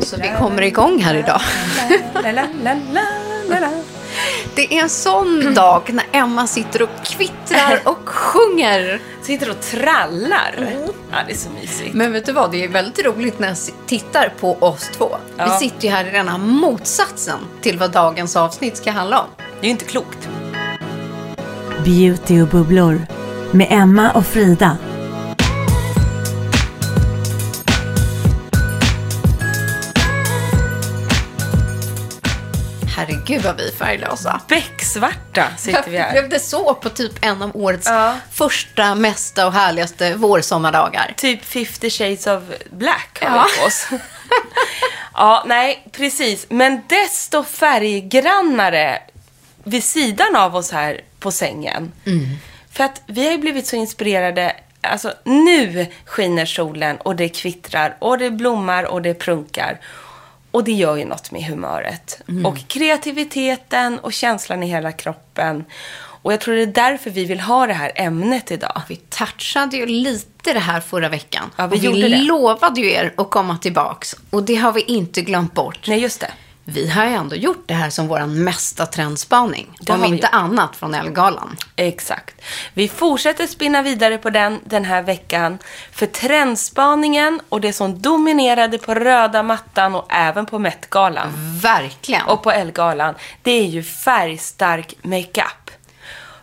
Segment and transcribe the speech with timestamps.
[0.00, 1.40] Så vi kommer igång här idag.
[4.54, 9.00] Det är en sån dag när Emma sitter och kvittrar och sjunger.
[9.22, 10.54] Sitter och trallar.
[11.10, 11.94] Ja, det är så mysigt.
[11.94, 15.16] Men vet du vad, det är väldigt roligt när jag tittar på oss två.
[15.36, 15.44] Ja.
[15.44, 19.26] Vi sitter ju här i rena motsatsen till vad dagens avsnitt ska handla om.
[19.36, 20.28] Det är ju inte klokt.
[21.84, 23.06] Beauty och bubblor
[23.50, 24.76] med Emma och Frida.
[33.00, 34.40] Herregud vad vi är färglösa.
[34.48, 36.12] Becksvarta sitter vi här.
[36.12, 38.14] blev det så på typ en av årets Ja.
[38.32, 41.14] första, mesta och härligaste vårsommardagar.
[41.16, 43.46] Typ 50 shades of black har Ja.
[43.54, 43.86] vi på oss.
[45.14, 46.46] ja, nej, precis.
[46.50, 49.02] Men desto färggrannare
[49.64, 51.92] vid sidan av oss här på sängen.
[52.72, 54.56] För att vi har ju blivit så inspirerade.
[54.82, 59.80] Alltså, nu skiner solen och det kvittrar och det blommar och det prunkar.
[60.50, 62.20] Och det gör ju något med humöret.
[62.44, 65.64] Och kreativiteten och känslan i hela kroppen.
[66.22, 68.82] Och jag tror det är därför vi vill ha det här ämnet idag.
[68.88, 71.50] Vi touchade ju lite det här förra veckan.
[71.56, 72.22] Ja, vi och gjorde vi det.
[72.22, 74.16] lovade ju er att komma tillbaks.
[74.30, 75.86] Och det har vi inte glömt bort.
[75.88, 76.30] Nej, just det.
[76.72, 79.70] Vi har ju ändå gjort det här som vår mesta trendspaning.
[79.80, 80.34] Det om inte gjort.
[80.34, 81.56] annat från Ellegalan.
[81.76, 82.40] Exakt.
[82.74, 85.58] Vi fortsätter spinna vidare på den den här veckan.
[85.92, 91.28] För trendspaningen och det som dominerade på röda mattan och även på Met-galan
[91.62, 92.26] Verkligen.
[92.26, 95.70] och på Elle-galan, det är ju färgstark makeup.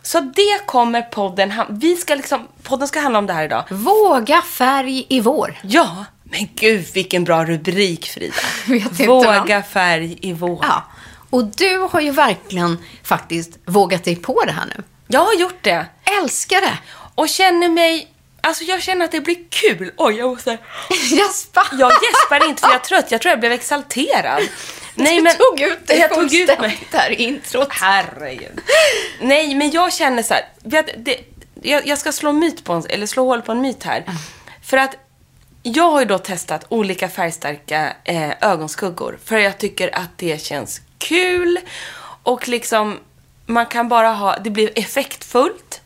[0.02, 3.64] Så det kommer podden vi ska liksom, podden ska handla om det här idag.
[3.70, 5.58] Våga färg i vår.
[5.62, 8.34] Ja, men gud vilken bra rubrik Frida.
[9.06, 10.58] Våga färg i vår.
[10.62, 10.84] Ja.
[11.30, 14.82] Och du har ju verkligen faktiskt vågat dig på det här nu.
[15.08, 15.86] Jag har gjort det.
[16.22, 16.78] Älskar det.
[17.14, 18.08] Och känner mig,
[18.40, 19.92] alltså jag känner att det blir kul.
[19.96, 20.50] Oj, jag måste...
[21.10, 21.66] Jaspa.
[21.72, 23.10] Jag gäspar inte för jag är trött.
[23.10, 24.42] Jag tror jag blev exalterad.
[24.94, 26.56] Nej, du men, tog ut dig jag tog ut mig.
[26.56, 27.68] fullständigt här introt.
[27.70, 28.60] Herregud.
[29.20, 30.44] Nej, men jag känner så här.
[30.96, 31.20] det,
[31.62, 34.04] jag, jag ska slå myt på en, eller slå hål på en myt här.
[34.62, 34.96] För att
[35.62, 39.18] jag har ju då testat olika färgstarka eh, ögonskuggor.
[39.24, 41.58] För jag tycker att det känns kul.
[42.22, 42.98] Och liksom,
[43.46, 45.80] man kan bara ha, det blir effektfullt.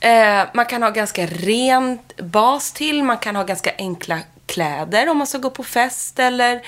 [0.00, 3.02] Eh, man kan ha ganska ren bas till.
[3.02, 6.62] Man kan ha ganska enkla kläder om man ska gå på fest eller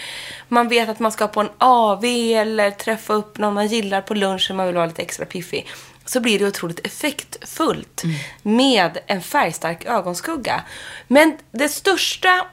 [0.49, 4.15] man vet att man ska på en AV eller träffa upp någon man gillar på
[4.15, 5.67] lunchen man vill vara lite extra piffig
[6.06, 8.17] så blir det otroligt effektfullt mm.
[8.43, 10.62] med en färgstark ögonskugga.
[11.08, 12.47] Men det största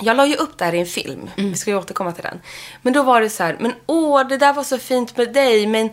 [0.00, 1.30] jag la ju upp det här i en film.
[1.36, 1.50] Mm.
[1.50, 2.40] Vi ska ju återkomma till den.
[2.82, 5.66] Men då var det så här, men åh, det där var så fint med dig,
[5.66, 5.90] men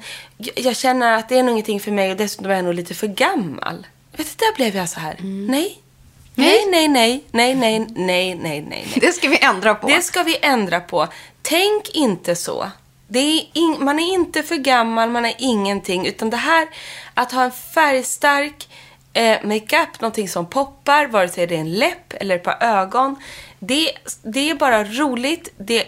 [0.56, 2.94] jag känner att det är nog ingenting för mig och dessutom är jag nog lite
[2.94, 3.88] för gammal.
[4.12, 5.46] Vet du, där blev jag så här, mm.
[5.46, 5.80] nej.
[6.36, 8.88] Nej, nej, nej, nej, nej, nej, nej, nej.
[9.02, 9.88] Det ska vi ändra på.
[9.88, 11.08] Det ska vi ändra på.
[11.42, 12.72] Tänk inte så.
[13.14, 16.08] Det är in, man är inte för gammal, man är ingenting.
[16.08, 16.68] Utan det här,
[17.14, 18.70] att ha en färgstark
[19.14, 23.16] eh, makeup, någonting som poppar, vare sig det är en läpp eller ett par ögon.
[23.60, 23.92] Det,
[24.24, 25.54] det är bara roligt.
[25.58, 25.88] Det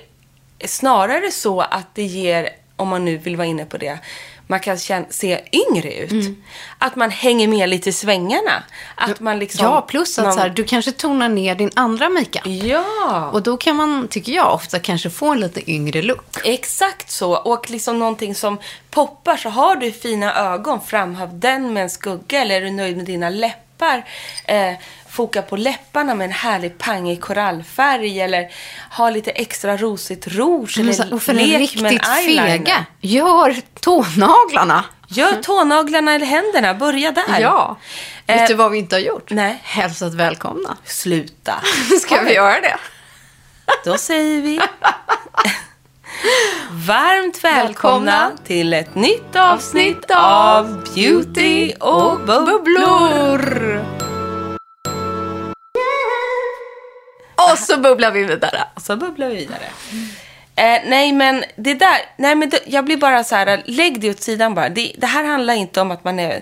[0.60, 4.00] är snarare så att det ger, om man nu vill vara inne på det,
[4.48, 6.12] man kan känna, se yngre ut.
[6.12, 6.44] Mm.
[6.78, 8.64] Att man hänger med lite i svängarna.
[8.96, 9.66] Att man liksom...
[9.66, 12.46] Ja, plus att någon- så här, du kanske tonar ner din andra makeup.
[12.46, 16.38] Ja, Och då kan man, tycker jag, ofta kanske få en lite yngre look.
[16.44, 17.36] exakt så.
[17.36, 18.58] Och liksom någonting som
[18.90, 19.38] poppar.
[19.38, 22.42] Så har du fina ögon, framhäv den med en skugga.
[22.42, 24.06] Eller är du nöjd med dina läppar?
[24.46, 24.74] Eh,
[25.16, 28.20] foka på läpparna med en härlig pangig korallfärg.
[28.22, 28.52] Eller
[28.92, 30.78] ha lite extra rosigt rouge.
[30.78, 31.60] Men så- Eller Och för lek med en
[31.92, 32.48] riktigt eyeliner.
[32.58, 34.84] fega, gör tånaglarna.
[35.08, 36.74] Gör tånaglarna eller händerna.
[36.74, 37.40] Börja där.
[37.40, 37.78] Ja.
[38.28, 39.30] Eh, Vet du vad vi inte har gjort?
[39.32, 39.60] nej.
[39.64, 40.78] Hälsat välkomna.
[40.86, 41.54] Sluta.
[42.02, 42.78] Ska vi göra det?
[43.86, 44.60] Då säger vi
[46.88, 53.86] varmt välkomna, Välkomna till ett nytt avsnitt av Beauty och bubblor.
[57.56, 58.64] Och så bubblar vi vidare.
[58.78, 59.66] Så bubblar vi vidare.
[60.58, 64.10] Eh, nej, men det där, nej men det, jag blir bara så här, lägg det
[64.10, 64.70] åt sidan bara.
[64.70, 66.42] Det, det här handlar inte om att man är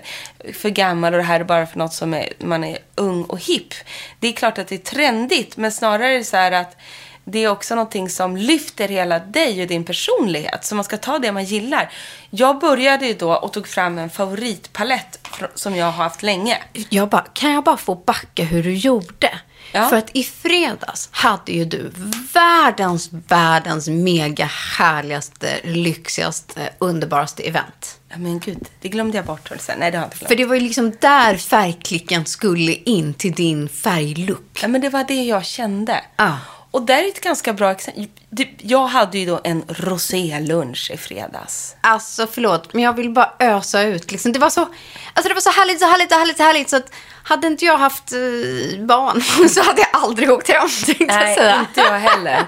[0.52, 3.38] för gammal och det här är bara för något som är, man är ung och
[3.38, 3.74] hipp.
[4.20, 6.76] Det är klart att det är trendigt, men snarare är det så här att
[7.24, 10.64] det är också någonting som lyfter hela dig och din personlighet.
[10.64, 11.90] Så man ska ta det man gillar.
[12.30, 16.58] Jag började ju då och tog fram en favoritpalett som jag har haft länge.
[16.88, 19.30] Jag bara, kan jag bara få backa hur du gjorde?
[19.74, 19.88] Ja.
[19.88, 21.92] För att i fredags hade ju du
[22.34, 24.44] världens, världens mega
[24.78, 27.98] härligaste, lyxigaste, underbaraste event.
[28.08, 29.50] Ja, men gud, det glömde jag bort.
[29.58, 29.78] Sen.
[29.78, 30.28] Nej, det har jag inte glömt.
[30.28, 34.58] För det var ju liksom där färgklicken skulle in till din färglook.
[34.62, 36.04] Ja, men det var det jag kände.
[36.16, 36.38] Ja.
[36.74, 38.06] Och där är ett ganska bra exempel.
[38.30, 41.76] Det- Jag hade ju då en rosélunch i fredags.
[41.80, 44.10] Alltså förlåt, men jag vill bara ösa ut.
[44.12, 44.32] Liksom.
[44.32, 46.70] Det, var så, alltså, det var så härligt, så härligt, så härligt, så härligt.
[46.70, 46.90] Så att
[47.24, 50.68] hade inte jag haft eh, barn så hade jag aldrig åkt hem,
[50.98, 51.58] jag Nej, säga.
[51.68, 52.46] inte jag heller.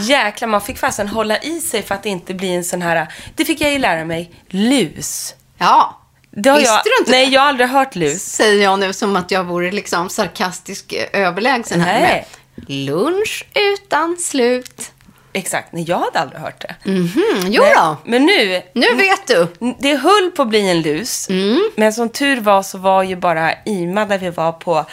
[0.00, 3.08] Jäklar, man fick fasen hålla i sig för att det inte blir en sån här...
[3.36, 4.30] Det fick jag ju lära mig.
[4.48, 5.34] Lus.
[5.58, 6.00] Ja,
[6.30, 7.32] Det har visste jag, du inte Nej, det?
[7.32, 8.22] jag har aldrig hört lus.
[8.24, 12.00] Säger jag nu som att jag vore liksom sarkastisk eh, överlägsen här.
[12.00, 12.02] Nej.
[12.02, 12.24] med
[12.66, 14.90] Lunch utan slut.
[15.34, 15.72] Exakt.
[15.72, 16.90] Nej, jag hade aldrig hört det.
[16.90, 17.08] Mm,
[17.46, 18.62] jo Nej, då, Men nu...
[18.74, 19.46] nu vet du.
[19.78, 21.28] Det höll på att bli en lus.
[21.76, 24.86] Men som tur var så var ju bara Ima där vi var på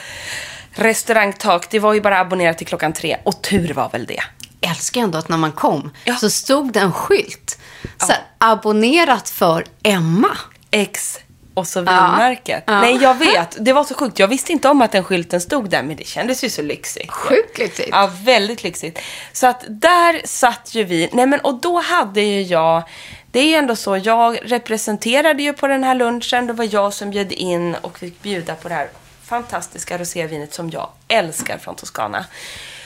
[0.72, 1.70] restaurangtak.
[1.70, 3.18] Det var ju bara abonnerat till klockan tre.
[3.24, 4.22] Och tur var väl det.
[4.62, 6.16] älskar ändå att när man kom Ja.
[6.16, 7.60] så stod det en skylt.
[7.98, 10.38] Så här, abonnerat för Emma.
[10.72, 11.20] X
[11.60, 12.64] och så vinmärket.
[12.68, 12.82] Ja.
[12.82, 13.58] Nej, jag vet.
[13.60, 14.20] Det var så sjukt.
[14.20, 17.12] Jag visste inte om att den skylten stod där, men det kändes ju så lyxigt.
[17.12, 17.90] Sjukt lyxigt.
[17.92, 19.00] Ja, väldigt lyxigt.
[19.34, 21.10] Så att där satt ju vi.
[21.12, 22.84] Nej, men och då hade ju jag...
[23.32, 26.48] Det är ju ändå så, jag representerade ju på den här lunchen.
[26.48, 28.90] Det var jag som bjöd in och fick bjuda på det här
[29.24, 32.26] fantastiska rosévinet som jag älskar från Toscana.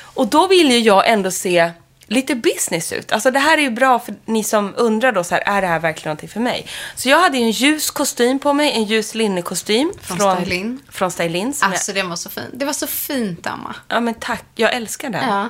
[0.01, 1.71] Och då vill ju jag ändå se
[2.13, 3.11] lite business ut.
[3.11, 5.67] Alltså det här är ju bra för ni som undrar då så här, är det
[5.67, 6.67] här verkligen någonting för mig?
[6.95, 9.93] Så jag hade ju en ljus kostym på mig, en ljus linnekostym.
[10.01, 10.79] Från Stylin.
[10.89, 11.53] Från Stylin.
[11.53, 12.43] som jag- Alltså den var så fin.
[12.53, 13.75] Det var så fint, Emma.
[13.87, 14.43] Ja, men tack.
[14.55, 15.29] Jag älskar den.
[15.29, 15.49] Ja.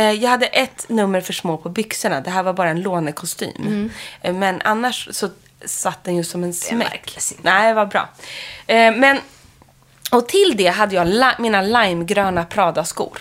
[0.00, 2.20] Eh, Jag hade ett nummer för små på byxorna.
[2.20, 3.90] Det här var bara en lånekostym.
[4.22, 5.28] Eh, Men annars så
[5.64, 7.14] satt den ju som en smäck.
[7.42, 8.08] Nej, det var bra.
[8.66, 9.18] Eh, Men,
[10.10, 13.18] och till det hade jag li- mina limegröna Prada-skor.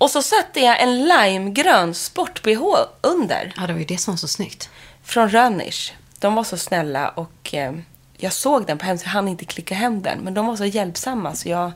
[0.00, 3.52] Och så satte jag en limegrön sport-bh under.
[3.56, 4.70] Ja, det var ju det som var så snyggt.
[5.04, 5.92] Från Rönners.
[6.18, 7.72] De var så snälla och eh,
[8.16, 9.08] jag såg den på hemsidan.
[9.10, 10.18] Jag hann inte klicka hem den.
[10.18, 11.72] Men de var så hjälpsamma så jag,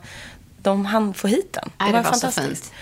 [0.57, 1.69] de hann få hit den.
[1.79, 2.73] Nej, det var fint.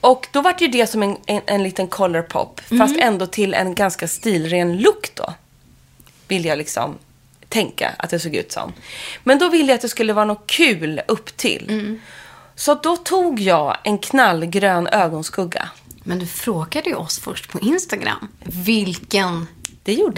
[0.00, 2.60] Och då var det ju det som en, en, en liten color pop.
[2.60, 3.08] Fast Mm.
[3.08, 5.34] ändå till en ganska stilren look då.
[6.28, 6.98] Vill jag liksom
[7.48, 8.72] tänka att det såg ut som.
[9.22, 11.66] Men då ville jag att det skulle vara något kul upp till.
[11.70, 12.00] Mm.
[12.56, 15.68] Så då tog jag en knallgrön ögonskugga.
[16.02, 19.46] Men du frågade ju oss först på Instagram vilken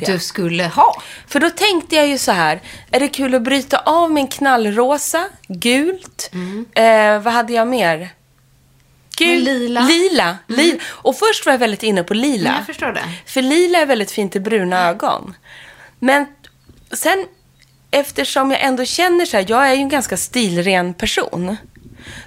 [0.07, 1.03] du skulle ha.
[1.27, 5.29] För då tänkte jag ju så här, är det kul att bryta av en knallrosa,
[5.49, 6.31] gult,
[6.75, 8.11] eh, vad hade jag mer?
[9.21, 9.81] Men lila.
[9.81, 10.39] Lila.
[10.47, 10.79] lila.
[10.85, 12.49] Och först var jag väldigt inne på lila.
[12.49, 13.05] Mm, jag förstår det.
[13.27, 15.35] För lila är väldigt fint i bruna ögon.
[15.99, 16.27] Men
[16.93, 17.27] sen,
[17.91, 21.57] eftersom jag ändå känner så här, jag är ju en ganska stilren person.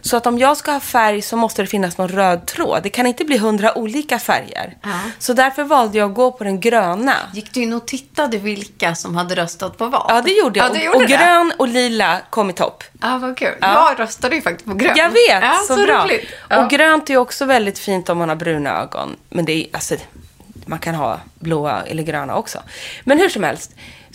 [0.01, 2.83] Så att om jag ska ha färg så måste det finnas någon röd tråd.
[2.83, 4.77] Det kan inte bli hundra olika färger.
[4.81, 5.00] Ja.
[5.19, 7.15] Så därför valde jag att gå på den gröna.
[7.33, 10.05] Gick du in och tittade vilka som hade röstat på vad?
[10.09, 10.67] Ja, det gjorde jag.
[10.67, 11.17] Ja, och, gjorde och det.
[11.17, 12.83] grön och lila kom i topp.
[13.01, 13.55] Ja, vad kul.
[13.62, 13.89] Ja.
[13.89, 14.93] Jag röstade ju faktiskt på grön.
[14.98, 16.03] Jag vet, ja, så, bra.
[16.03, 16.29] roligt.
[16.50, 16.63] Ja.
[16.63, 19.15] Och grönt är också väldigt fint om man har bruna ögon.
[19.29, 19.95] Men det är, alltså,
[20.65, 22.59] man kan ha blåa eller gröna också.
[23.03, 23.71] Men hur som helst.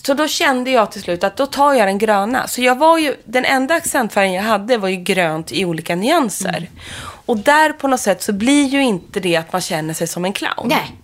[0.07, 2.47] Så då kände jag till slut att då tar jag den gröna.
[2.49, 6.49] Så jag var ju, den enda accentfärgen jag hade var ju grönt i olika nyanser.
[6.57, 6.71] Mm.
[7.27, 10.25] Och där på något sätt så blir ju inte det att man känner sig som
[10.25, 10.65] en clown.
[10.69, 10.97] Nej.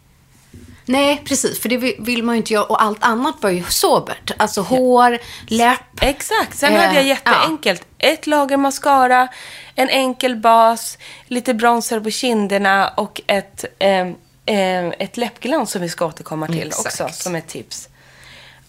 [0.85, 1.61] Nej, precis.
[1.61, 2.65] För det vill- man ju inte göra.
[2.65, 4.31] Och allt annat var ju sobert.
[4.37, 5.81] Alltså hår, läpp.
[6.03, 6.59] Exakt.
[6.59, 7.87] Sen Eh, hade jag jätteenkelt.
[7.99, 9.29] Ett lager mascara,
[9.75, 14.15] en enkel bas, lite bronzer på kinderna och ett, ehm,
[14.47, 17.01] ehm, ett läppglans som vi ska återkomma till Exakt.
[17.01, 17.89] också som ett tips.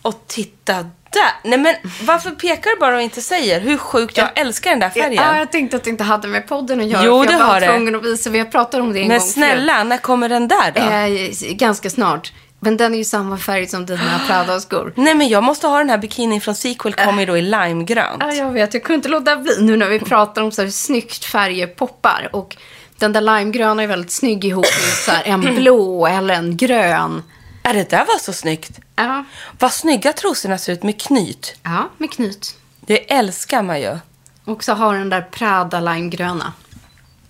[0.01, 1.31] Och titta där!
[1.43, 4.89] Nej men varför pekar du bara och inte säger hur sjukt jag älskar den där
[4.89, 5.13] färgen?
[5.13, 7.03] Ja, jag tänkte att det inte hade med podden att göra.
[7.05, 7.67] Jo, jag det var har det.
[7.67, 8.29] tvungen att visa.
[8.29, 10.81] Vi har pratat om det en men gång snälla, när kommer den där då?
[10.81, 11.43] förut.
[11.43, 12.33] Eh, ganska snart.
[12.59, 14.93] Men den är ju samma färg som dina Prada-skor.
[14.95, 18.17] Nej men jag måste ha den här bikinin från Sequel, kommer ju då i limegrönt.
[18.19, 18.73] Ja, jag vet.
[18.73, 22.29] Jag kunde inte låta bli nu när vi pratar om så här snyggt färger poppar.
[22.33, 22.57] Och
[22.97, 27.23] den där limegröna är väldigt snygg ihop med så här en blå eller en grön.
[27.63, 28.79] Är det där var så snyggt?
[29.05, 29.23] Ja,
[29.59, 31.55] Vad snygga trosorna ser ut med knyt.
[31.63, 32.55] ja med knyt.
[32.79, 33.97] Det älskar man ju.
[34.45, 36.53] Och så har den där Prada limegröna.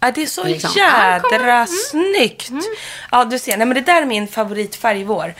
[0.04, 0.72] Ja, det är så Liksom.
[0.76, 1.68] Jädra igen.
[1.68, 2.52] snyggt.
[3.12, 3.58] Ja, du ser.
[3.58, 5.34] Nej, men det där är min favoritfärg i vår.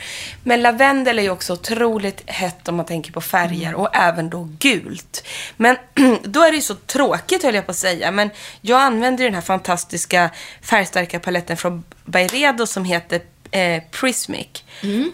[0.44, 4.48] Men lavendel är ju också otroligt hett om man tänker på färger och även då
[4.58, 5.24] gult.
[5.56, 5.76] Men
[6.22, 8.10] då är det ju så tråkigt höll jag på att säga.
[8.10, 10.30] Men jag använder ju den här fantastiska
[10.62, 13.20] färgstarka paletten från Byredo som heter
[13.52, 14.46] eh, Prismic.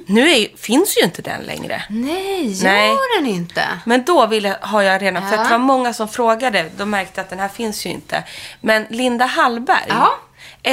[0.07, 1.83] Nu är, finns ju inte den längre.
[1.91, 2.91] Nej, gör Nej.
[3.19, 3.63] den inte?
[3.87, 5.45] Men då ville, har jag redan, för att Ja.
[5.45, 8.25] det var många som frågade, de märkte att den här finns ju inte.
[8.61, 10.11] Men Linda Hallberg, Ja,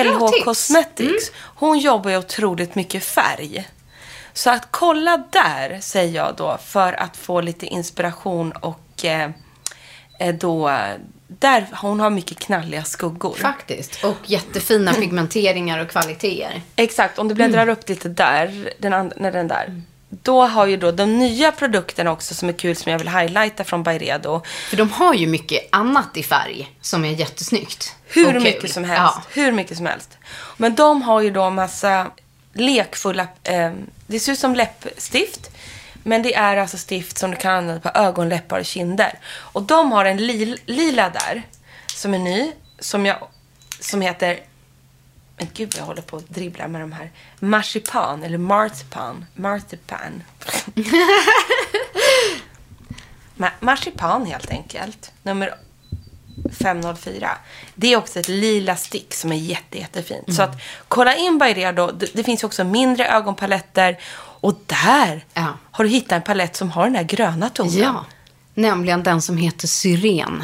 [0.03, 0.43] LH.
[0.43, 3.67] Cosmetics, hon jobbar ju otroligt mycket färg.
[4.33, 9.29] Så att kolla där, säger jag då, för att få lite inspiration och eh,
[10.19, 10.77] eh, då,
[11.27, 13.35] där hon har mycket knalliga skuggor.
[13.35, 14.03] Faktiskt.
[14.03, 16.61] Och jättefina pigmenteringar och kvaliteter.
[16.75, 19.81] Exakt, om du bläddrar upp lite där, den and- när den där.
[20.09, 23.63] Då har ju då de nya produkterna också som är kul som jag vill highlighta
[23.63, 24.41] från Byredo.
[24.69, 27.95] För de har ju mycket annat i färg som är jättesnyggt.
[28.07, 29.01] Hur mycket som helst.
[29.15, 29.23] Ja.
[29.41, 30.17] Hur mycket som helst.
[30.57, 32.07] Men de har ju då massa
[32.53, 33.71] lekfulla, eh,
[34.07, 35.49] det ser ut som läppstift.
[36.07, 39.19] Men det är alltså stift som du kan använda på ögon, läppar och kinder.
[39.35, 41.43] Och de har en li- lila där,
[41.95, 43.27] som är ny, som jag,
[43.79, 44.39] som heter,
[45.37, 47.11] men gud vad jag håller på att dribbla med de här.
[47.39, 49.25] Marsipan, eller marzipan.
[49.35, 50.23] Marzipan.
[53.37, 55.11] Ma- marsipan helt enkelt.
[55.23, 55.55] Nummer
[56.59, 57.29] 504.
[57.75, 60.35] Det är också ett lila stick som är jätte, jättefint.
[60.35, 61.91] Så att kolla in Byredo.
[61.91, 63.97] Det, det finns också mindre ögonpaletter.
[64.45, 65.45] Och där Ja.
[65.71, 67.73] har du hittat en palett som har den här gröna tonen.
[67.77, 68.05] Ja,
[68.53, 70.43] nämligen den som heter Syren.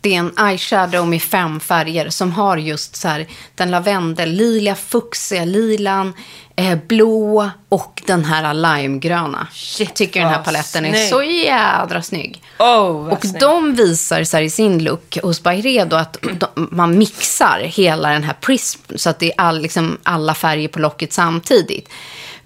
[0.00, 4.74] Det är en eyeshadow med fem färger som har just så här den lavendel, lila,
[4.74, 6.12] fuchsia, lilan,
[6.56, 9.46] eh, blå och den här limegröna.
[9.52, 11.08] Shit, Jag tycker den här paletten är snygg.
[11.10, 12.42] så jädra snygg.
[12.58, 13.40] Oh, Och snyggt.
[13.40, 18.22] de visar så här i sin look hos Byredo att de, man mixar hela den
[18.24, 21.88] här prism så att det är all, liksom, alla färger på locket samtidigt.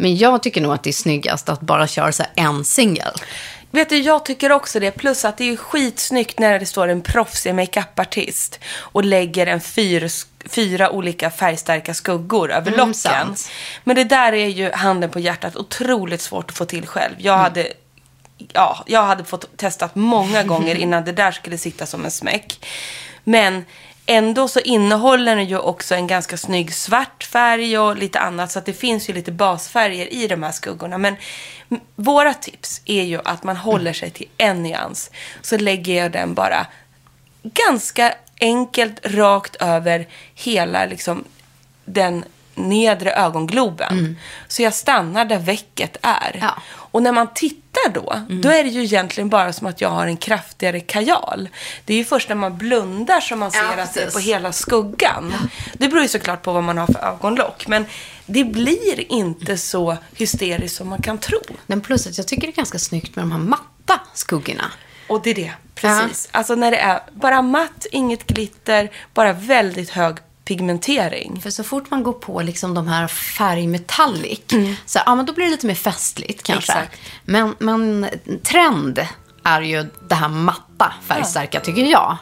[0.01, 3.13] Men jag tycker nog att det är snyggast att bara köra så en singel.
[3.71, 4.91] Vet du, jag tycker också det.
[4.91, 10.09] Plus att det är skitsnyggt när det står en proffsig makeupartist och lägger en fyr,
[10.49, 12.95] fyra olika färgstarka skuggor över Mm, locken.
[12.95, 13.51] sant.
[13.85, 17.15] Men det där är ju handen på hjärtat otroligt svårt att få till själv.
[17.19, 17.43] Jag Mm.
[17.45, 17.69] hade
[18.53, 22.67] ja, jag hade fått testat många gånger innan det där skulle sitta som en smäck.
[23.25, 23.65] Men
[24.07, 28.53] ändå så innehåller den ju också en ganska snygg svart färg och lite annat.
[28.53, 30.99] Så att det finns ju lite basfärger i de här skuggorna.
[30.99, 31.17] Men
[31.97, 35.11] våra tips är ju att man håller sig till en nyans.
[35.43, 36.67] Så lägger jag den bara
[37.43, 41.25] ganska enkelt rakt över hela liksom
[41.85, 44.19] den nedre ögongloben.
[44.49, 46.39] Så jag stannar där väcket är.
[46.41, 46.63] Ja.
[46.91, 50.07] Och när man tittar då, då är det ju egentligen bara som att jag har
[50.07, 51.49] en kraftigare kajal.
[51.85, 54.19] Det är ju först när man blundar som man ser Ja, att det är på
[54.19, 55.35] hela skuggan.
[55.73, 57.67] Det beror ju såklart på vad man har för ögonlock.
[57.67, 57.87] Men
[58.27, 61.41] det blir inte så hysteriskt som man kan tro.
[61.67, 64.73] Men plus att jag tycker det är ganska snyggt med de här matta skuggorna.
[65.09, 66.29] Och det är det, precis.
[66.33, 71.41] Alltså när det är bara matt, inget glitter, bara väldigt hög pigmentering.
[71.41, 74.41] För så fort man går på liksom de här färgmetallic,
[74.87, 76.73] så ja, men då blir det lite mer festligt kanske.
[76.73, 77.01] Exakt.
[77.25, 78.07] Men, men
[78.43, 79.07] trend
[79.45, 82.19] är ju det här matta färgstarka tycker jag.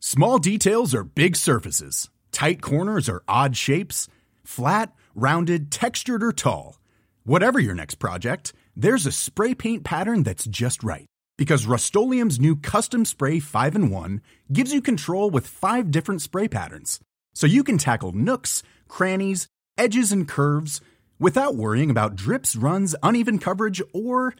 [0.00, 2.08] Small details are big surfaces.
[2.32, 4.08] Tight corners are odd shapes.
[4.44, 6.78] Flat, rounded, textured, or tall.
[7.24, 11.06] Whatever your next project, there's a spray paint pattern that's just right.
[11.36, 16.46] Because Rust new Custom Spray 5 in 1 gives you control with five different spray
[16.46, 17.00] patterns.
[17.34, 20.80] So you can tackle nooks, crannies, edges, and curves
[21.18, 24.34] without worrying about drips, runs, uneven coverage, or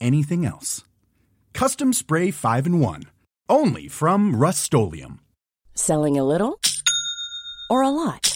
[0.00, 0.82] anything else.
[1.52, 3.02] Custom Spray 5 in 1.
[3.48, 5.20] Only from Rust-Oleum.
[5.74, 6.58] Selling a little
[7.70, 8.35] or a lot?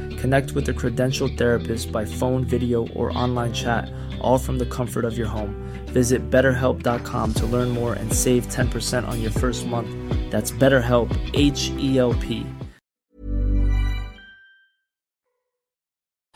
[0.21, 3.89] Connect with a credentialed therapist by phone, video, or online chat,
[4.21, 5.55] all from the comfort of your home.
[5.93, 9.89] Visit betterhelp.com to learn more and save 10% on your first month.
[10.31, 12.43] That's BetterHelp, H E L P.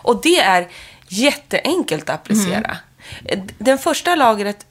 [0.01, 0.67] Och det är
[1.07, 2.77] jätteenkelt att applicera.
[3.57, 4.65] Den första lagret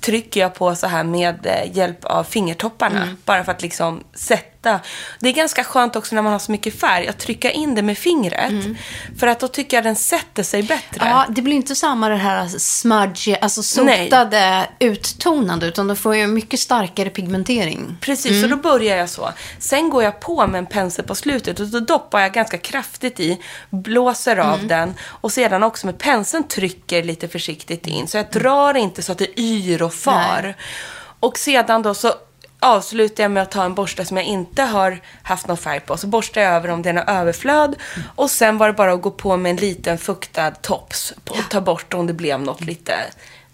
[0.00, 3.16] trycker jag på så här med eh, hjälp av fingertopparna.
[3.24, 4.57] Bara för att liksom sätta.
[5.20, 7.82] Det är ganska skönt också när man har så mycket färg att trycka in det
[7.82, 8.52] med fingret.
[9.18, 11.00] För att då tycker jag den sätter sig bättre.
[11.00, 16.30] Ja, det blir inte samma det här smudge, alltså sotade, uttonande, utan då får jag
[16.30, 17.96] mycket starkare pigmentering.
[18.00, 19.32] Precis, så då börjar jag så.
[19.58, 23.20] Sen går jag på med en pensel på slutet och då doppar jag ganska kraftigt
[23.20, 28.08] i, blåser av den och sedan också med penseln trycker lite försiktigt in.
[28.08, 30.42] Så jag drar inte så att det yr och far.
[30.42, 30.56] Nej.
[31.20, 32.14] Och sedan då så
[32.60, 35.96] avslutar jag med att ta en borste som jag inte har haft någon färg på.
[35.96, 37.76] Så borstar jag över om det är något överflöd.
[38.16, 41.60] Och sen var det bara att gå på med en liten fuktad tops och ta
[41.60, 42.94] bort om det blev något lite.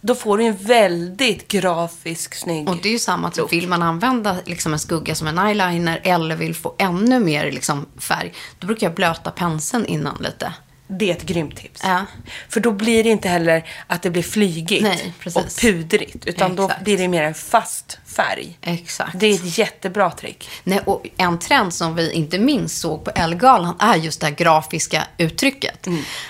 [0.00, 3.82] Då får du en väldigt grafisk, snygg Och det är ju samma, typ, vill man
[3.82, 8.66] använda liksom en skugga som en eyeliner eller vill få ännu mer liksom, färg, då
[8.66, 10.52] brukar jag blöta penseln innan lite.
[10.98, 11.80] Det är ett grymt tips.
[11.84, 12.06] Ja.
[12.48, 16.26] För då blir det inte heller att det blir flygigt Nej, och pudrigt.
[16.26, 16.84] Utan då Exakt.
[16.84, 18.58] blir det mer en fast färg.
[18.62, 19.20] Exakt.
[19.20, 20.48] Det är ett jättebra trick.
[20.64, 24.34] Nej, och en trend som vi inte minst såg på Ellegalan är just det här
[24.34, 25.86] grafiska uttrycket.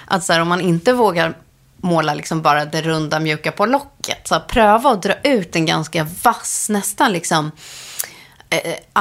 [0.07, 1.35] Att så här, om man inte vågar
[1.77, 5.66] måla liksom bara det runda mjuka på locket, så här, pröva att dra ut en
[5.66, 7.50] ganska vass, nästan liksom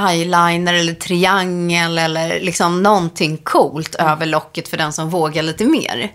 [0.10, 6.12] eyeliner eller triangel eller liksom någonting coolt över locket för den som vågar lite mer.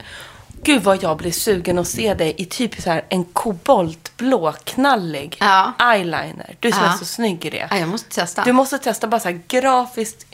[0.62, 5.36] Gud vad jag blir sugen att se dig i typ så här en koboltblå knallig
[5.40, 5.72] Ja.
[5.92, 6.56] eyeliner.
[6.60, 6.92] Du som Ja.
[6.92, 7.68] är så snygg i det.
[7.70, 8.44] Ja, jag måste testa.
[8.44, 10.26] Du måste testa bara så här grafiskt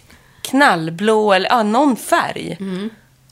[0.42, 2.58] knallblå eller ja, någon färg.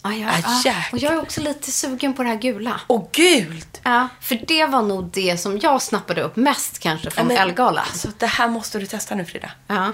[0.05, 0.57] Ja, jag, Ah, ja.
[0.65, 0.89] jäklar.
[0.93, 2.81] Och jag är också lite sugen på det här gula.
[2.87, 3.81] Och gult!
[3.85, 7.85] Ja, för det var nog det som jag snappade upp mest kanske från men- Ellegalan.
[7.91, 9.51] Alltså, det här måste du testa nu Frida.
[9.67, 9.93] Ja.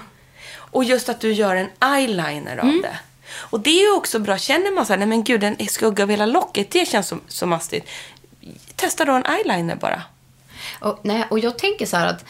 [0.55, 2.81] Och just att du gör en eyeliner av Mm.
[2.81, 2.99] det.
[3.31, 4.37] Och det är ju också bra.
[4.37, 7.17] Känner man så här, nej men gud, en skugga av hela locket, det känns så,
[7.27, 7.89] så mastigt.
[8.75, 10.01] Testa då en eyeliner bara.
[10.79, 12.25] Och, nej, och jag tänker så här att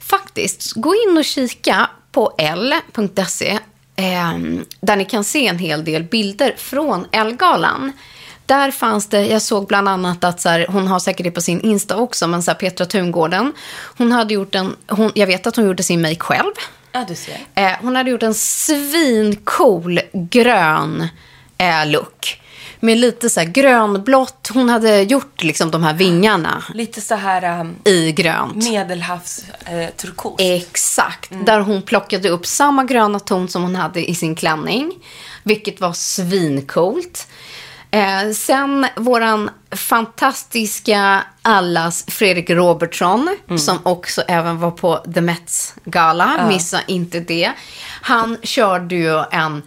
[0.00, 3.58] faktiskt, gå in och kika på l.se
[3.96, 4.38] eh,
[4.80, 7.92] där ni kan se en hel del bilder från Elgalan.
[8.46, 11.40] Där fanns det, jag såg bland annat att så här, hon har säkert det på
[11.40, 13.52] sin Insta också, men så här, Petra Tungården,
[13.96, 16.52] hon hade gjort en, hon, jag vet att hon gjorde sin make själv.
[16.92, 17.38] Ja, du ser.
[17.54, 21.08] Eh, hon hade gjort en svincool grön
[21.58, 22.40] eh, look.
[22.84, 24.50] Med lite så här grönblått.
[24.54, 28.64] Hon hade gjort liksom de här vingarna Lite så här um, i grönt.
[28.64, 30.34] medelhavs eh, turkos.
[30.38, 31.30] Exakt.
[31.46, 34.92] Där hon plockade upp samma gröna ton som hon hade i sin klänning.
[35.42, 37.26] Vilket var svincoolt.
[37.90, 46.46] Eh, sen våran fantastiska allas Fredrik Robertsson, som också även var på The Mets gala,
[46.48, 47.52] missa inte det.
[48.02, 49.62] Han körde ju en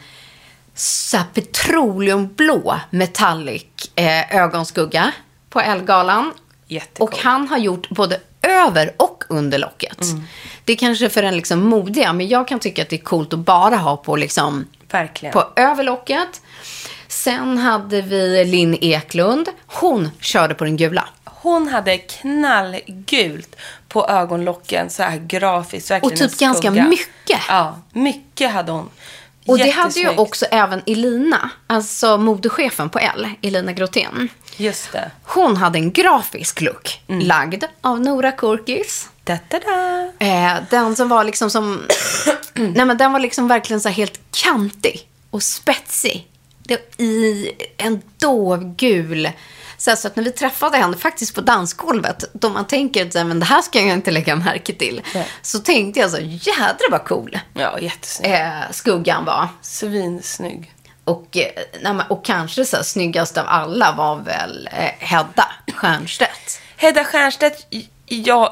[0.80, 5.12] så petroleumblå metallic eh, ögonskugga
[5.50, 6.34] på Elgalan.
[6.68, 7.08] Jättecool.
[7.08, 9.98] Och han har gjort både över och under locket.
[10.66, 13.34] Det är kanske för den liksom modiga, men jag kan tycka att det är coolt
[13.34, 15.34] att bara ha på liksom Verkligen.
[15.34, 16.42] på överlocket.
[17.08, 19.50] Sen hade vi Linn Eklund.
[19.66, 21.08] Hon körde på den gula.
[21.24, 23.56] Hon hade knallgult
[23.88, 25.92] på ögonlocken, så här grafiskt.
[26.02, 27.42] Och typ ganska mycket.
[27.50, 28.90] Ja, mycket hade hon.
[29.48, 34.30] Och det hade ju också även Elina, alltså modechefen på L, Elina Grotén.
[34.58, 35.12] Just det.
[35.24, 39.10] Hon hade en grafisk look lagd av Nora Korkis.
[39.24, 40.12] Da, da, da.
[40.26, 41.82] Eh, den som var liksom som...
[42.54, 46.28] nej men den var liksom verkligen så helt kantig och spetsig.
[46.64, 49.30] det, i en dovgul.
[49.78, 53.40] Så, så att när vi träffade henne faktiskt på dansgolvet, då man tänker att men
[53.40, 55.02] det här ska jag inte lägga märke till.
[55.14, 55.28] Nej.
[55.42, 58.32] Så tänkte jag så, jädrar vad cool Ja, jättesnygg.
[58.32, 59.48] eh, skuggan var.
[59.62, 60.74] Svinsnygg.
[61.04, 66.62] Och, eh, nej, och kanske så här, snyggast av alla var väl eh, Hedda Stiernstedt.
[66.78, 67.68] Hedda Stiernstedt,
[68.10, 68.50] jag,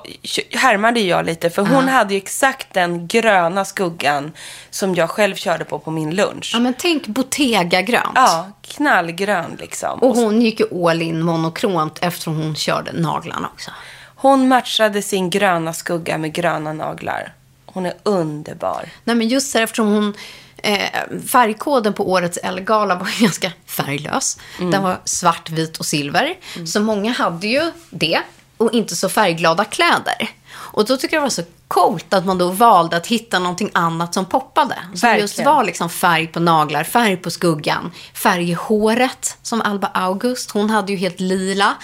[0.51, 4.31] härmade jag lite, för hon hade ju exakt den gröna skuggan
[4.69, 6.51] som jag själv körde på på min lunch.
[6.53, 8.11] Ja, men tänk Bottega-grönt.
[8.15, 9.99] Ja, knallgrön liksom.
[9.99, 13.71] Och hon gick ju all in monokront eftersom hon körde naglarna också.
[14.15, 17.33] Hon matchade sin gröna skugga med gröna naglar.
[17.65, 18.89] Hon är underbar.
[19.03, 20.13] Nej, men just här, eftersom hon...
[20.57, 20.89] Eh,
[21.27, 24.37] färgkoden på årets Elgala var ganska färglös.
[24.59, 26.37] Den var svart, vit och silver.
[26.65, 28.21] Så många hade ju det
[28.57, 30.29] och inte så färgglada kläder.
[30.55, 33.69] Och då tycker jag det var så coolt att man då valde att hitta någonting
[33.73, 34.75] annat som poppade.
[34.75, 35.51] Som just Verkligen.
[35.55, 39.37] var liksom färg på naglar, färg på skuggan, färg i håret.
[39.41, 41.75] Som Alba August, hon hade ju helt lila.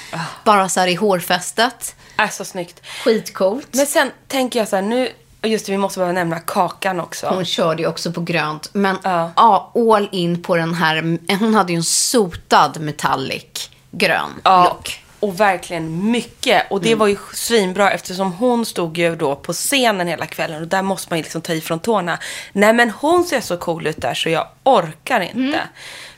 [0.44, 1.96] Bara så här i hårfästet.
[2.18, 2.82] Är så snyggt.
[3.04, 3.68] Skitcoolt.
[3.72, 5.12] Men sen tänker jag så här, nu,
[5.44, 7.28] just det, vi måste bara nämna Kakan också.
[7.28, 8.70] Hon körde ju också på grönt.
[8.74, 9.32] Men Ja.
[9.36, 9.72] ja.
[9.96, 11.18] all in på den här.
[11.40, 15.04] Hon hade ju en sotad metallic grön Ja, look.
[15.22, 16.72] Och verkligen mycket.
[16.72, 20.68] Och det var ju svinbra eftersom hon stod ju då på scenen hela kvällen och
[20.68, 22.20] där måste man ju liksom ta i från tårna.
[22.54, 25.60] Nej men hon ser så cool ut där så jag orkar inte.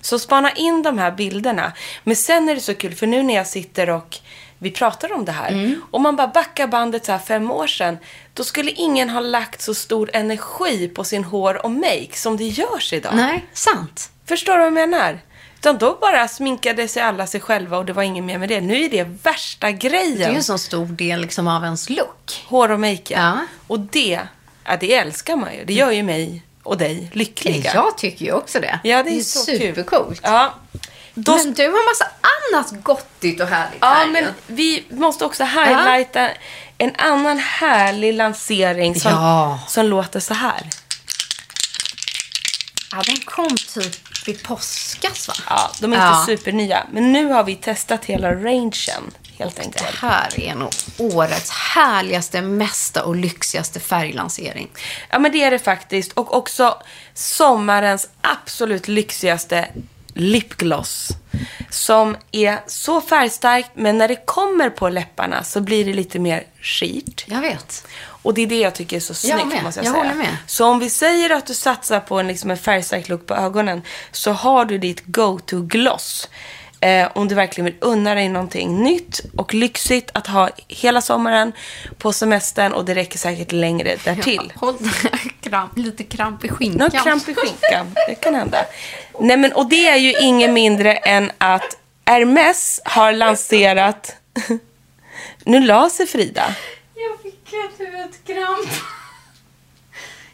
[0.01, 1.71] Så spana in de här bilderna.
[2.03, 4.17] Men sen är det så kul för nu när jag sitter och
[4.57, 5.75] vi pratar om det här.
[5.91, 7.97] Och man bara backar bandet så här fem år sedan.
[8.33, 12.47] Då skulle ingen ha lagt så stor energi på sin hår och make som det
[12.47, 13.15] görs idag.
[13.15, 14.09] Nej, sant.
[14.25, 15.19] Förstår du vad jag menar?
[15.63, 18.61] Utan då bara sminkade sig alla sig själva och det var inget mer med det.
[18.61, 20.31] Nu är det värsta Det är grejen.
[20.31, 22.43] ju en så stor del liksom av ens look.
[22.47, 23.01] Hår och make.
[23.13, 23.37] Ja.
[23.67, 24.19] Och det,
[24.65, 25.65] ja, det älskar man ju.
[25.65, 27.71] Det gör ju mig och dig lyckliga.
[27.73, 28.79] Jag tycker ju också det.
[28.83, 30.19] Ja, det är, är så supercoolt.
[30.23, 30.53] Ja.
[31.13, 35.43] Då, Men du har massa annat gottigt och härligt ja, här men vi måste också
[35.43, 36.29] highlighta
[36.77, 39.59] en annan härlig lansering som, Ja.
[39.67, 40.69] som låter så här.
[42.91, 45.33] Ja, den kom typ vid påskas va?
[45.49, 46.19] Ja, de är Ja.
[46.21, 46.87] inte supernya.
[46.91, 49.95] Men nu har vi testat hela rangen, helt Det enkelt.
[49.95, 54.69] här är nog årets härligaste, mesta och lyxigaste färglansering.
[55.09, 56.11] Ja, men det är det faktiskt.
[56.13, 56.77] Och också
[57.13, 59.67] sommarens absolut lyxigaste
[60.13, 61.07] lipgloss.
[61.69, 66.43] Som är så färgstarkt, men när det kommer på läpparna så blir det lite mer
[66.61, 67.23] skirt.
[67.27, 67.87] Jag vet.
[68.23, 69.63] Och det är det jag tycker är så snyggt, med.
[69.63, 70.03] måste jag, Jag säga.
[70.03, 70.37] håller med.
[70.47, 73.81] Så om vi säger att du satsar på en, liksom en färgstark look på ögonen,
[74.11, 76.29] så har du ditt go-to-gloss.
[76.79, 81.51] Eh, om du verkligen vill unna dig någonting nytt och lyxigt att ha hela sommaren
[81.97, 84.53] på semestern och det räcker säkert längre därtill.
[84.55, 84.75] Håll
[85.41, 86.79] kramp, lite kramp i skinkan.
[86.79, 87.95] Någon kramp i skinkan.
[88.07, 88.57] Det kan hända.
[89.19, 94.15] Nej, men, och det är ju inget mindre än att Hermes har lanserat...
[95.43, 96.55] nu la sig Frida.
[97.53, 98.69] Fick ett huvudkramp.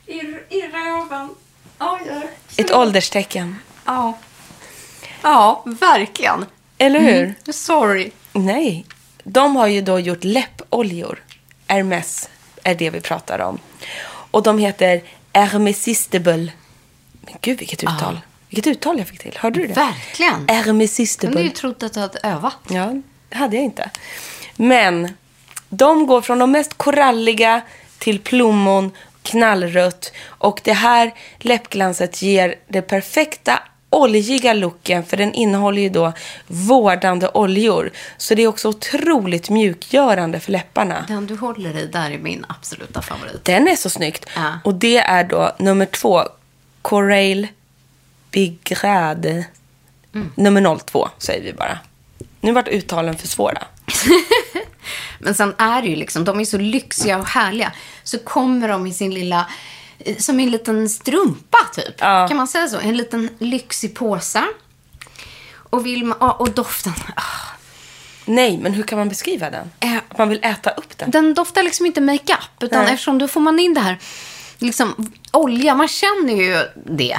[0.05, 0.13] I,
[0.55, 1.29] I röven.
[1.79, 2.29] Oj, oj.
[2.57, 3.55] Ett ålderstecken.
[3.85, 4.17] Ja.
[5.21, 6.45] Ja, verkligen.
[6.77, 7.51] Eller hur?
[7.53, 8.11] Sorry.
[8.33, 8.85] Nej.
[9.23, 11.23] De har ju då gjort läppoljor.
[11.67, 12.29] Hermes
[12.63, 13.59] är det vi pratar om.
[14.31, 15.01] Och de heter
[15.33, 16.51] Hermesistable.
[17.21, 18.19] Men gud, vilket uttal.
[18.49, 19.37] Vilket uttal jag fick till.
[19.37, 19.73] Hörde du det?
[19.73, 20.49] Verkligen.
[20.49, 22.57] Eh, Jag kunde ju trott att du hade övat.
[22.69, 22.93] Ja,
[23.29, 23.89] det hade jag inte.
[24.55, 25.13] Men
[25.69, 27.61] de går från de mest koralliga
[27.97, 28.91] till plommon,
[29.23, 30.13] knallrött.
[30.27, 36.13] Och det här läppglanset ger det perfekta oljiga looken för den innehåller ju då
[36.47, 37.91] vårdande oljor.
[38.17, 41.05] Så det är också otroligt mjukgörande för läpparna.
[41.07, 43.45] Den du håller i där är min absoluta favorit.
[43.45, 44.25] Den är så snyggt.
[44.35, 44.59] Ja.
[44.63, 46.23] Och det är då nummer två,
[46.81, 47.47] Corail
[48.31, 49.45] Bigrade.
[50.35, 51.79] Nummer 02 säger vi bara.
[52.41, 53.63] Nu vart uttalen för svåra.
[55.19, 57.71] Men sen är det ju liksom, de är så lyxiga och härliga.
[58.03, 59.45] Så kommer de i sin lilla,
[59.99, 61.95] eh, som en liten strumpa typ.
[61.97, 62.27] Ja.
[62.27, 62.79] Kan man säga så?
[62.79, 64.43] En liten lyxig påse.
[65.69, 66.93] Och, vill man, och doften.
[67.15, 67.21] ah,
[68.25, 69.71] Nej, men hur kan man beskriva den?
[69.79, 71.11] Eh, man vill äta upp den?
[71.11, 72.63] Den doftar liksom inte makeup.
[72.63, 72.93] Utan Nej.
[72.93, 73.97] eftersom då får man in det här,
[74.57, 75.75] liksom olja.
[75.75, 77.17] Man känner ju det.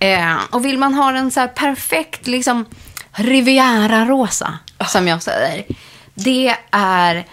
[0.00, 2.64] Eh, och vill man ha en så här perfekt, liksom
[3.12, 4.58] Riviera-rosa,
[4.88, 5.64] som jag säger.
[6.24, 7.26] Det är,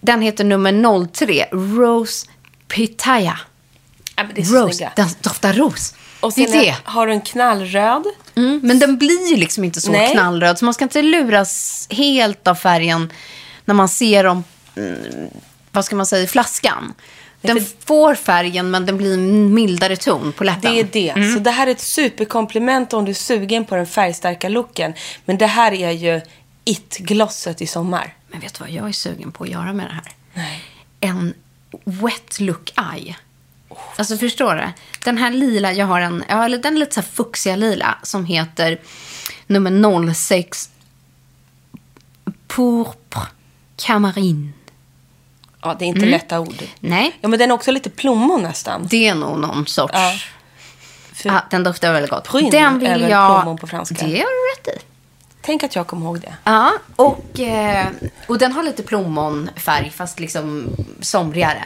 [0.00, 2.26] den heter nummer 03, Rose
[2.68, 3.38] Pitaya.
[4.16, 4.92] Ja, men det är så Rose, snygga.
[4.96, 5.94] den doftar ros.
[6.20, 6.76] Och sen det.
[6.84, 8.04] har du en knallröd.
[8.34, 10.12] Mm, men den blir ju liksom inte så Nej.
[10.12, 10.58] knallröd.
[10.58, 13.12] Så man ska inte luras helt av färgen
[13.64, 14.44] när man ser dem,
[14.76, 15.28] mm,
[15.72, 16.94] vad ska man säga, i flaskan.
[17.40, 20.74] Den får färgen men den blir en mildare ton på läppen.
[20.74, 21.10] Det är det.
[21.10, 21.34] Mm.
[21.34, 24.94] Så det här är ett superkomplement om du är sugen på den färgstarka looken.
[25.24, 26.20] Men det här är ju
[26.64, 28.14] it-glosset i sommar.
[28.28, 30.12] Men vet du vad jag är sugen på att göra med det här?
[30.34, 30.62] Nej.
[31.00, 31.34] En
[31.84, 33.16] wet look eye.
[33.96, 34.68] Alltså förstår du?
[35.04, 38.24] Den här lila, jag har en, eller den är lite så här fuchsiga lila som
[38.24, 38.80] heter
[39.46, 40.70] nummer 06
[42.48, 43.20] Pourpre
[43.76, 44.52] Camarine.
[45.62, 46.10] Ja, det är inte Mm.
[46.10, 46.62] lätta ord.
[46.80, 48.86] Nej, Ja, men den är också lite plommon nästan.
[48.90, 49.92] det är nog någon sorts...
[49.94, 50.14] Ja.
[51.12, 52.24] För- Ja, den doftar väldigt gott.
[52.28, 53.40] Prune den är vill väl jag...
[53.42, 53.94] plommon på franska?
[53.94, 54.10] Det har
[54.64, 54.84] du rätt i.
[55.42, 56.34] Tänk att jag kommer ihåg det.
[56.44, 57.86] Ja, och, eh,
[58.26, 60.68] och den har lite plommonfärg fast liksom
[61.00, 61.64] somrigare.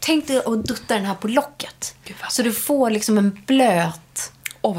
[0.00, 1.94] Tänk dig att dutta den här på locket.
[2.30, 4.32] Så du får liksom en blöt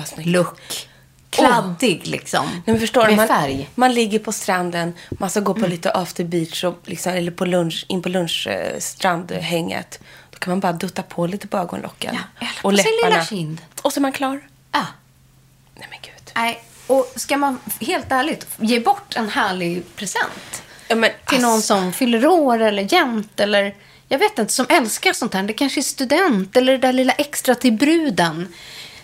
[0.06, 0.28] snyggt.
[0.30, 0.88] look.
[1.30, 2.46] Kladdig liksom.
[2.52, 3.70] Nej, men förstår med man, färg.
[3.76, 5.72] man ligger på stranden, man ska gå på Mm.
[5.72, 10.00] lite after beach och liksom, eller på lunch, in på lunchstrandhänget.
[10.32, 12.16] Då kan man bara dutta på lite på ögonlocken.
[12.16, 13.16] Ja, eller och sin läpparna.
[13.16, 13.62] lilla kind.
[13.82, 14.42] Och så är man klar.
[14.72, 14.86] Ja.
[15.76, 16.32] Nej men gud.
[16.36, 21.58] Nej, och ska man helt ärligt ge bort en härlig present Ja, men, till någon
[21.60, 23.76] ass- som fyller år eller jämt eller
[24.10, 25.44] jag vet inte, som älskar sånt här.
[25.44, 28.54] Det kanske är student eller det där lilla extra till bruden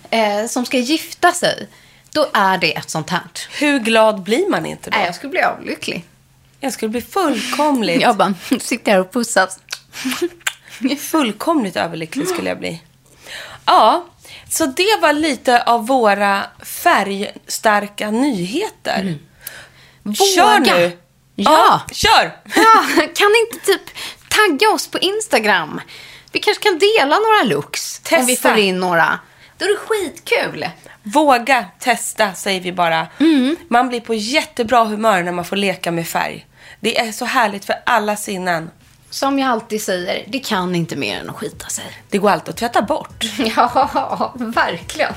[0.10, 1.68] eh, som ska gifta sig.
[2.12, 3.22] Då är det ett sånt här.
[3.60, 4.98] Hur glad blir man inte då?
[4.98, 6.06] Nej, jag skulle bli avlycklig.
[6.60, 9.60] Jag skulle bli fullkomligt, Jag bara sitter här och pussas.
[11.00, 12.82] fullkomligt överlycklig skulle jag bli.
[13.66, 14.06] Ja,
[14.50, 19.18] så det var lite av våra färgstarka nyheter.
[20.36, 20.76] Kör Våga.
[20.76, 20.98] nu!
[21.36, 21.82] Ja.
[21.92, 22.38] kör!
[22.56, 23.82] Ja, kan inte typ
[24.30, 25.82] tagga oss på Instagram?
[26.32, 28.02] Vi kanske kan dela några looks.
[28.12, 28.50] Om vi Testa.
[28.50, 29.20] får in några.
[29.58, 30.70] Då är det skitkul.
[31.04, 33.08] Våga testa, säger vi bara.
[33.20, 33.56] Mm.
[33.68, 36.48] Man blir på jättebra humör när man får leka med färg.
[36.80, 38.70] Det är så härligt för alla sinnen.
[39.14, 41.84] Som jag alltid säger, det kan inte mer än att skita sig.
[42.10, 43.24] Det går alltid att tvätta bort.
[43.56, 45.14] Ja, verkligen.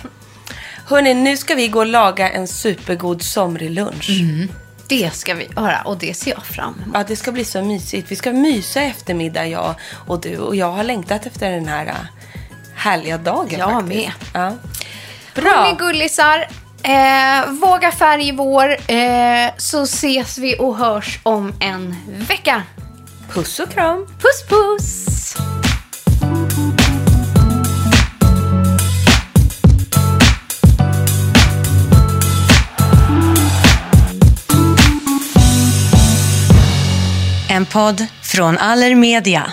[0.87, 4.11] Hörni, nu ska vi gå och laga en supergod somrig lunch.
[4.11, 4.49] Mm.
[4.89, 6.95] Det ska vi göra och det ser jag fram emot.
[6.95, 8.11] Ja, det ska bli så mysigt.
[8.13, 9.75] Vi ska mysa i eftermiddag, jag
[10.07, 10.39] och du.
[10.39, 11.93] Och jag har längtat efter den här äh,
[12.75, 13.89] härliga dagen Jag faktiskt.
[13.89, 14.13] med.
[14.33, 14.41] Ja.
[15.35, 15.77] Hörni Bra.
[15.79, 16.49] gullisar,
[16.83, 21.97] eh, våga färg i vår eh, så ses vi och hörs om en
[22.29, 22.63] vecka.
[23.31, 24.07] Puss och kram.
[24.07, 25.37] Puss puss!
[37.51, 39.53] En podd från Allermedia.